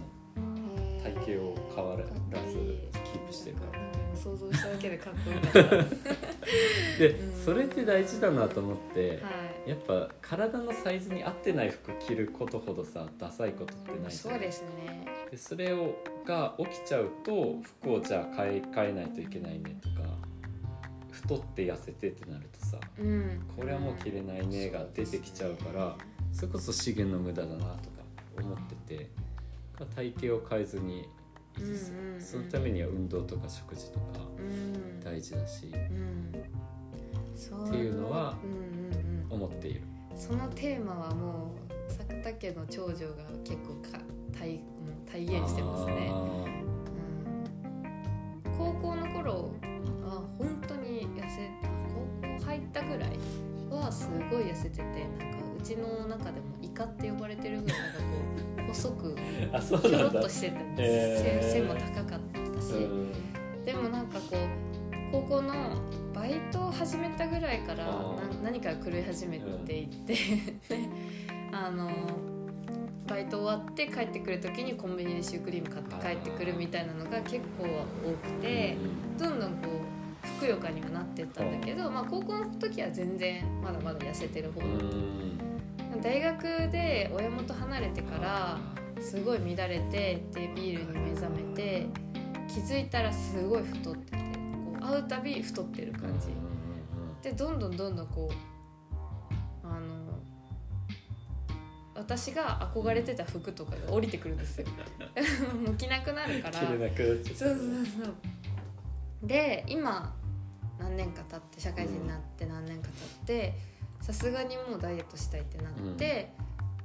[1.02, 2.12] 体型を変わらず
[2.54, 3.84] キープしてるから。
[4.16, 5.76] 想像しただけでかっこよかった。
[5.76, 5.84] は
[6.98, 9.20] でうんそれって大事だなと思って
[9.66, 9.70] い。
[9.70, 15.06] やっぱ体のサイズに合ってない服着ることほどさダサいことってないそうですね。
[15.30, 15.94] でそれを
[16.26, 20.16] が起きちゃうと服をじゃあ買い替えないといけないねとか
[21.10, 23.42] 太って痩せてってなるとさうん。
[23.56, 25.96] これはもう着れないねが出てきちゃうから
[26.32, 27.74] それこそ資源の無駄だなとか
[28.38, 29.08] 思ってて
[29.94, 31.08] 体型を変えずに
[31.58, 31.70] うんうん
[32.14, 32.20] うん。
[32.20, 34.04] そのためには運動とか食事とか
[34.38, 35.00] うん。
[35.00, 35.70] 大事だしっ
[37.70, 38.36] ていうのは
[39.30, 39.82] 思っている。
[40.16, 41.54] そのテーマはも
[41.88, 43.98] う作田家の長女が結構か
[44.32, 44.64] 体も
[45.06, 46.18] う体現してますね、あう
[48.48, 49.50] ん、高校の頃
[50.02, 51.50] は本当に痩せ
[51.88, 51.94] 高
[52.38, 53.10] 校入ったぐらい
[53.70, 54.88] はすごい痩せててな
[55.30, 58.33] んかうちの中でもイカって呼ばれてるぐらいなんかこう
[58.74, 61.42] 細くょろっとしてて、へー。
[61.42, 62.20] 背背も高かっ
[62.54, 63.64] たし、うん。
[63.64, 64.64] でもなんかこう
[65.12, 65.54] 高校の
[66.12, 67.86] バイトを始めたぐらいから
[68.42, 70.18] 何かが狂い始めていって、で
[71.52, 71.90] あの
[73.06, 78.76] バイト終わって帰ってくる時にコンビニでシュークリーム買って帰ってくるみたいなのが結構多くて
[79.18, 79.68] どんどんこ
[80.24, 84.84] うふくよかにはなってったんだけど、まあ、高校の時は全然まだまだ痩せてる方うだった。
[84.86, 85.33] ん
[86.02, 88.58] 大学で親元離れてから
[89.00, 91.86] すごい乱れてでビールに目覚めて
[92.48, 96.28] 気づいたらすごい太っててこう会うたび太ってる感じ。
[97.22, 100.18] でどんどんどんどんこうあの
[101.94, 104.66] 私が憧れてた服とかが降りてくるんですよ。
[105.66, 106.60] もう着なくなるから。
[106.60, 108.14] 着れなくなっちゃそうそうそう。
[109.22, 110.14] で今
[110.78, 113.54] 何年か経って社会人になって何年か経って
[114.04, 116.30] さすがにもうダイエットしたいってなって、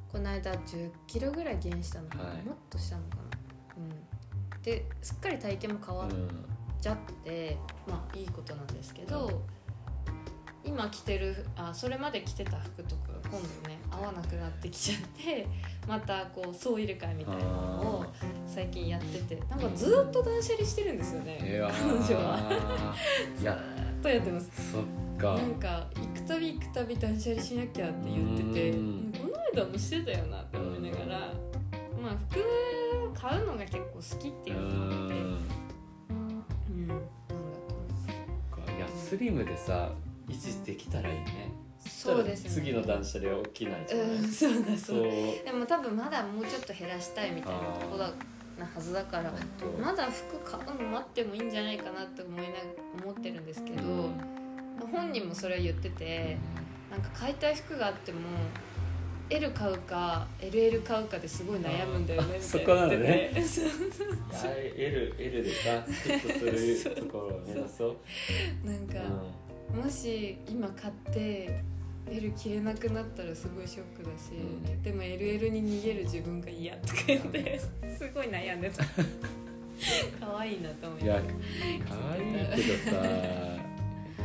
[0.09, 2.43] この間1 0キロぐらい減したのかな、はい。
[2.43, 3.23] もっとしたのかな？
[4.55, 4.61] うん。
[4.63, 6.09] ですっかり体型も変わっ
[6.81, 9.41] ちゃって、まあいいことなんですけど、
[10.63, 15.45] 今着てるあそれまで着てた服とかが今度ね合わなくなってきちゃって
[15.87, 17.49] またこう総入れ替えみたいなの
[17.99, 18.05] を
[18.47, 22.95] 最近やっててなんかずっと断捨離してるんですよね、いや彼女は。
[23.35, 23.51] ずっ
[24.01, 24.75] とやってます
[25.19, 25.35] か。
[25.35, 29.13] なんか行くたび行くたび断捨離しなきゃって言っててうん。
[29.13, 31.19] この間もしてたよなって思いながら
[32.01, 35.15] まあ服買うのが結構好きっていうのもあって。
[36.09, 36.87] うん。
[36.87, 37.35] なんだと
[38.55, 39.91] 思いやスリムでさ
[40.27, 41.51] 維持できたらいいね。
[41.85, 42.49] そうですね。
[42.49, 44.99] 次の断捨離は起きないじゃない、うんそうだそそう。
[44.99, 45.03] う
[45.43, 48.11] でも多分まだもうちょっと減らしたいみたいなとこだ
[48.59, 49.31] なはずだから
[49.81, 52.47] まだ服買うの待ってもいいんじゃないかなって思いな
[53.01, 54.38] 思ってるんですけど、うん
[54.87, 56.37] 本人もそれは言ってて
[56.91, 58.19] なんか買いたい服があっても
[59.29, 62.45] L 買うか LL 買うかですごい悩むんだよねみたいな。
[62.45, 63.31] そこなのね。
[64.75, 67.97] L, L でさフィットするところを目指そう、
[68.67, 68.95] なんか、
[69.71, 71.63] もし今買って
[72.09, 74.35] L 着れなくなったらすごいショックだし、う
[74.67, 74.81] ん。
[74.81, 78.83] でも LL に逃げる自分が嫌とか言ってすごい悩んでた。
[80.19, 81.21] 可愛いなと思いいや
[81.87, 82.23] 可愛い
[82.55, 83.68] けどさ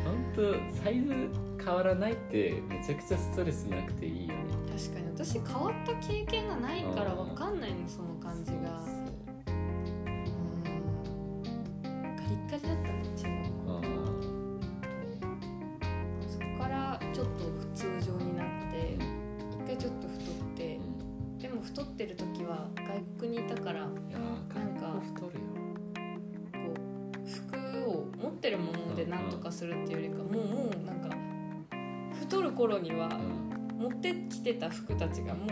[0.05, 1.29] 本当サイズ
[1.65, 4.35] 変わらないってめちゃくちゃストレスなくていいよね。
[4.71, 5.07] 確かに。
[5.09, 8.59] 私変わった経験がないからわかんないのその感じが。
[8.59, 9.05] うん。
[12.17, 13.81] カリッカリだったね違うあ
[16.29, 18.99] そこからちょっと普通常になって
[19.63, 24.01] 一回ちょっと太ってーでも太ってる時は外国にいたからなんか
[24.53, 25.55] 韓国太るよ
[29.07, 31.17] こうとかするっていうよりかもうもうなんか
[32.21, 33.45] 太る頃にはうん。
[33.75, 35.49] 持ってきてた服たちがもう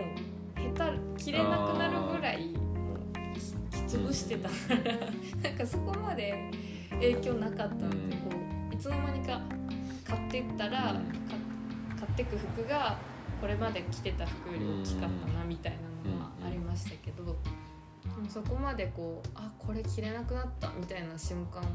[0.77, 2.99] 下手着れなくなるぐらいもう
[3.71, 4.49] きき潰してた。
[4.49, 6.51] からなんかそこまで
[6.93, 8.11] 影響なかったので、うん。
[8.13, 8.31] こ
[8.71, 9.43] ういつの間にか
[10.05, 11.01] 買ってったら、
[11.99, 12.97] 買ってく服が
[13.41, 15.73] これまで着てた服より大きかったなみたい
[16.05, 17.31] なのはありましたけど、で
[18.23, 21.67] もそこまでこうあこれ着れなくなったみたいな瞬間を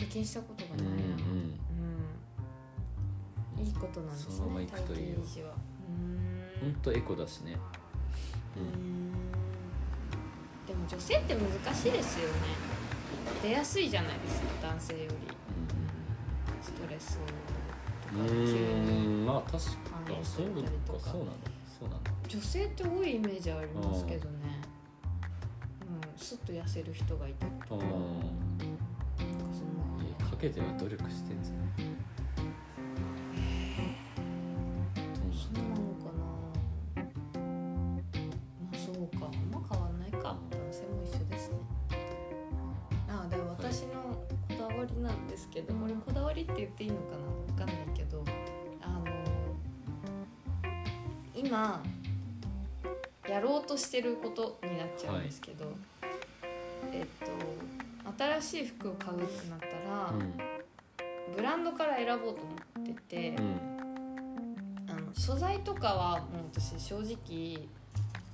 [0.00, 0.94] 経験したことがうんないな。
[0.94, 1.60] うん
[3.58, 5.50] うん、いいことなんですねそのまま行くといいよ体型維持は。
[5.50, 6.72] うーん。
[6.72, 7.56] ほんとエコだしね。
[8.56, 9.12] うーん。
[10.66, 12.34] でも女性って難しいですよね。
[13.42, 15.06] 出やすいじゃないですか男性より。
[16.62, 17.24] ストレスと
[18.18, 19.22] かう急に。
[19.22, 19.26] ん。
[19.26, 19.60] まあ確か
[20.06, 20.70] 反映さそうなんだ。
[21.78, 22.10] そうなんだ。
[22.26, 24.60] 女性って多いイメージありますけどね。
[25.82, 26.18] うん。
[26.18, 27.84] スッと痩せる人がいたりとか
[30.40, 31.90] のいや陰では努力してんじゃない？
[35.34, 36.24] そうなのかな？
[38.62, 39.26] まあそうか。
[39.26, 40.18] あんま変わんないか。
[40.50, 41.56] 男性も一緒ですね。
[43.08, 43.92] あで私の
[44.48, 47.16] こだわりなんですけどこれこだわりって言っていいのか
[47.58, 47.64] な？
[47.64, 48.24] わかんないけど。
[48.82, 49.04] あの
[51.34, 51.82] 今
[53.28, 55.64] やろうとしてることになっちゃうんですけど、
[56.92, 57.30] えっと
[58.40, 60.12] 新しい服を買うってなったら、
[61.36, 63.44] ブランドから選ぼうと思ってて、うん。
[63.44, 63.80] うん
[64.88, 67.68] あの素材とかはもう私正直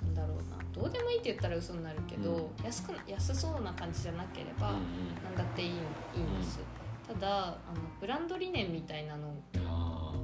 [0.03, 4.75] なんだろうなどうでもいいって言ったら嘘になるけど、安く安そうな感じじゃなければ、うん
[5.23, 6.59] なんだっていいいいんです、
[7.07, 7.57] ただあの
[8.01, 9.29] ブランド理念みたいなの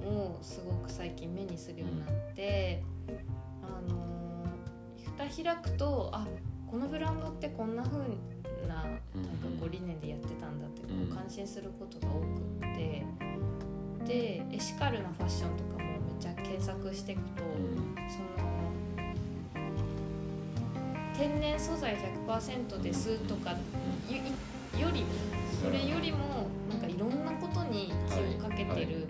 [0.07, 2.83] をすごく最近目にするようになって、
[3.63, 4.47] あの
[5.19, 6.27] 蓋開くとあ
[6.71, 7.99] このブランドってこんな風
[8.67, 8.99] ななんか
[9.61, 10.62] こう理念でやってたんだ
[11.33, 13.07] 心することが多くって
[14.07, 17.43] でエシカルなファッションとかもめっちゃ検索していくと、
[18.07, 18.53] その
[21.17, 23.57] 天然素材100%ですとかよ
[24.79, 25.09] よりも
[25.63, 29.07] それよりもなんかいろんなことに気をかけてる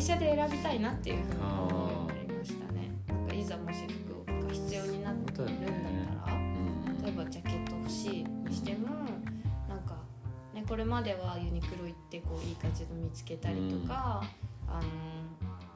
[0.00, 2.90] 会社で選びたいなっていうふうに思うようになりましたね。
[3.06, 8.88] なんかいざもし服が必要になるんだったらうん例えばジャケット欲しいにしても
[9.68, 9.98] なんか、
[10.54, 14.24] ね、これまではユニクロ行ってこういい感じの見つけたりとか、
[14.66, 14.88] あの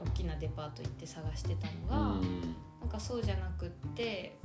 [0.07, 2.41] 大きなデパート行って探してたのが、うん。
[2.81, 4.39] なんかそうじゃなくって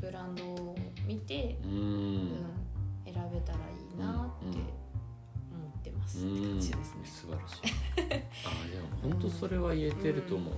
[0.00, 0.74] ブランドを
[1.06, 2.30] 見て、ううんん
[3.04, 4.79] 選べたらいいなって
[6.18, 6.18] ます。
[6.18, 6.50] ってうん。
[6.50, 7.00] 感じですね。
[7.04, 7.58] 素晴らしい。
[8.02, 10.54] あでも本当それは言えてると思う、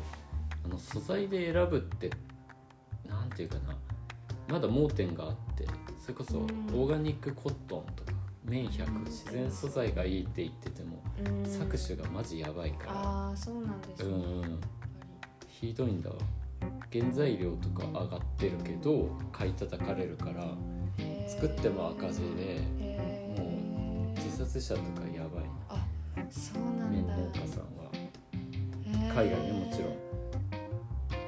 [0.64, 2.10] あの素材で選ぶって
[3.08, 3.76] なんていうかな。
[4.48, 5.66] まだ盲点があって
[6.00, 6.48] それこそオうん。
[6.48, 8.12] ーガニックコットンとか
[8.44, 11.42] 綿100自然素材がいいって言っててもうん。
[11.44, 12.92] 搾取がマジやばいから。
[12.94, 14.08] ああそうなんですね。
[14.10, 14.60] うん。
[15.48, 16.16] ひどいんだわ。
[16.92, 20.46] 原材料とか上がってるけど買い叩かれるから
[21.26, 22.60] 作っても赤字で
[23.38, 25.41] もう自殺者とかやばい
[26.32, 27.06] 綿。
[27.06, 27.90] 農家さんは
[29.14, 29.96] 海外ねもちろん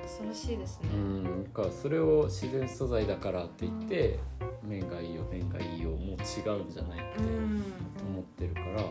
[0.02, 0.88] 恐ろしいですね。
[0.94, 4.18] うんかそれを自然素材だからって言って
[4.62, 6.12] 麺がいいよ麺がいいよもう違
[6.58, 7.62] うんじゃないってうん。
[8.08, 8.82] 思ってるから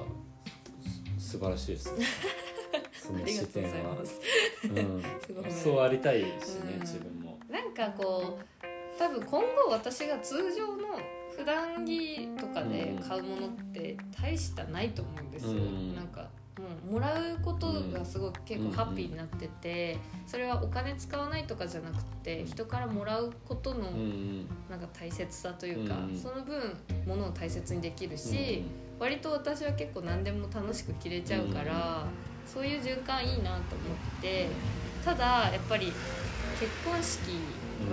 [1.20, 2.06] す素晴らしいですね
[2.94, 3.98] その視点は。
[4.64, 8.46] うんそうありたいしねうん自分もなんかこう
[9.00, 10.84] 多分今後私が通常の
[11.38, 15.96] 普段着とかで買うものって大したないと思うんですよ、うん。
[15.96, 19.98] なんかもうもらうことがすごく結構ハッピーになってて
[20.28, 23.90] それはお金使わないとかじゃなくて人からもらうことの
[24.70, 26.78] なんか大切さというか、うんその分
[27.08, 28.64] ものを大切にできるし、
[29.00, 32.06] 割と私は結構何でも楽しく着れちゃうから、
[32.46, 34.48] そういう循環いいなと思って
[35.04, 35.92] ただやっぱり
[36.60, 37.40] 結婚式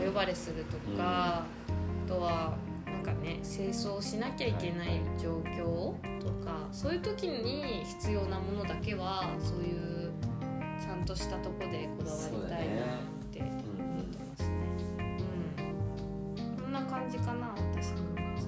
[0.01, 1.45] お呼ばれするとか、あ
[2.07, 2.55] とは
[3.15, 10.13] かね清掃しなきゃいけない状況とかそういう時に必要なものだけはそういう
[10.81, 12.87] ちゃんとしたとこでこだわりたいなっ
[13.33, 14.55] て思ってますね。
[16.39, 18.47] うん、こんな感じかな私の3つ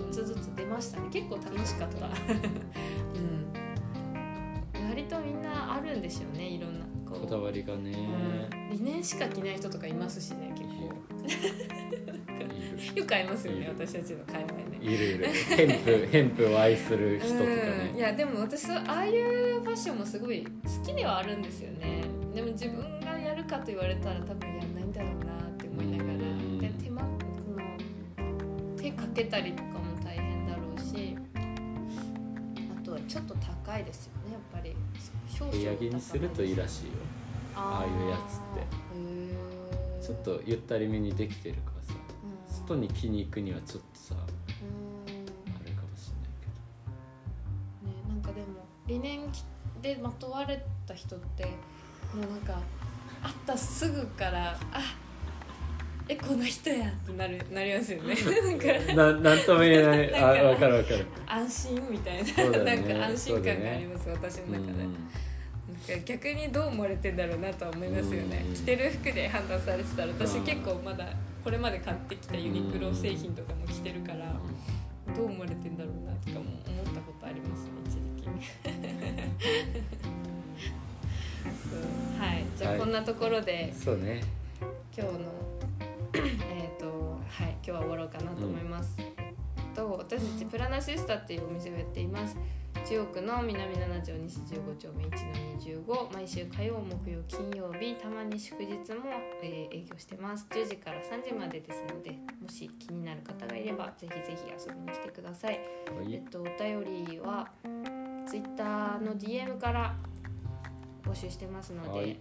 [0.00, 1.08] 3つずつ出ましたね。
[1.12, 2.06] 結構楽しかった。
[2.06, 2.12] うん。
[4.88, 7.92] 割とみんなあるんでしょうねいろんなこだわりがね。
[7.92, 10.74] うん、理念しか着ない人とかいますしね結構。
[11.78, 11.78] い
[12.94, 15.26] よく会いますよね私たちの会話でいるいる。
[15.26, 17.48] ヘンプヘンプを愛する人とかうん。
[17.48, 17.52] い
[17.94, 22.02] ねやでも私ああいうファッションもすごい好きではあるんですよね。
[22.34, 26.14] でも自分がやるかと言われたら多分やんないんだろうなって思いながら。
[26.14, 26.58] うん。
[26.58, 27.08] で手間こ
[27.56, 31.16] の手かけたりとかも大変だろうし。
[32.80, 34.74] あとはちょっと高いですよねやっぱり。
[35.28, 36.92] 少々部屋着にするといいらしいよ。
[37.54, 38.60] ああいうやつって。
[38.60, 42.00] ってちょっとゆったりめにできてるからさ
[42.66, 45.64] 外に着に行くにはちょっとさあうん。
[45.64, 46.46] れかもしれないけ
[47.86, 47.90] ど。
[47.90, 48.46] ね、なんかでも
[48.86, 49.20] 理念
[49.80, 51.50] でまとわれた人っても
[52.16, 52.60] うなんか
[53.22, 54.80] 会ったすぐからあ
[56.08, 58.14] えこの人やってなるなりますよね。
[58.14, 60.14] なんかななんとも言えない。
[60.20, 61.06] あ分かる分かる。
[61.26, 62.64] 安心みたいな、ね。
[62.64, 64.78] なんか安心感があります、私の中で、うん。
[64.78, 68.54] なんか逆にどう思われてんだろうなとは思いますよね、うん。
[68.54, 70.40] 着てる服で判断されてたら私う。
[70.40, 71.06] ん結構まだ
[71.42, 74.34] これまで買ってきたユニクロ製品とかも着てるから、
[75.14, 78.28] どう思われてんだろうなとかも思ったことありますね一時期。
[81.68, 81.80] そう。
[82.20, 82.44] はい。
[82.56, 84.22] じゃあはいこんなところでそうね。
[84.96, 85.20] 今日の
[86.54, 87.52] えっとはい。
[87.64, 92.36] 今日は終わろうかなと思います、えっと私たちプラナシスタっていうお店をやっています
[92.84, 97.94] 中央区の南7条西15丁目1の25毎週火曜木曜金曜日。
[97.94, 98.76] たまに祝日も、
[99.42, 100.46] えー営業してます。
[100.50, 102.10] 10時から3時までですので
[102.42, 105.60] もし気になる方がいればぜひぜひ遊びに来てください。
[105.96, 106.14] はい。
[106.14, 107.48] えっと、お便りは
[108.26, 108.64] Twitter
[109.00, 109.94] の DM から
[111.04, 112.18] 募集してますので、はい。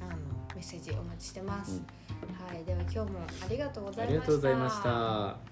[0.00, 0.10] あの
[0.54, 1.82] メッセージお待ちしてます、
[2.22, 2.54] うん。
[2.54, 2.64] はい。
[2.64, 4.14] では今日もありがとうござあいました。
[4.14, 5.49] りがとうございました